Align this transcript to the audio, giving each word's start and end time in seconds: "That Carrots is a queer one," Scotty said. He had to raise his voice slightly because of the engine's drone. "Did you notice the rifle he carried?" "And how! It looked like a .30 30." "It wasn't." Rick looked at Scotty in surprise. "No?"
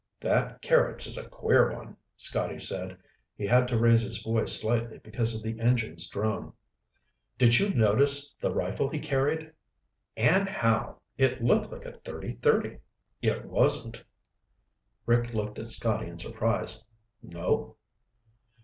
"That 0.21 0.63
Carrots 0.63 1.05
is 1.05 1.15
a 1.15 1.29
queer 1.29 1.75
one," 1.77 1.95
Scotty 2.17 2.57
said. 2.57 2.97
He 3.35 3.45
had 3.45 3.67
to 3.67 3.77
raise 3.77 4.01
his 4.01 4.17
voice 4.19 4.59
slightly 4.59 4.97
because 4.97 5.35
of 5.35 5.43
the 5.43 5.59
engine's 5.59 6.09
drone. 6.09 6.53
"Did 7.37 7.59
you 7.59 7.71
notice 7.75 8.33
the 8.39 8.51
rifle 8.51 8.89
he 8.89 8.97
carried?" 8.97 9.51
"And 10.17 10.49
how! 10.49 11.01
It 11.19 11.43
looked 11.43 11.71
like 11.71 11.85
a 11.85 11.91
.30 11.91 12.41
30." 12.41 12.79
"It 13.21 13.45
wasn't." 13.45 14.03
Rick 15.05 15.35
looked 15.35 15.59
at 15.59 15.67
Scotty 15.67 16.07
in 16.07 16.17
surprise. 16.17 16.83
"No?" 17.21 17.75